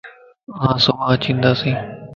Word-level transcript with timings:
آن 0.61 0.77
صبان 0.85 1.07
اچيندياس 1.13 1.61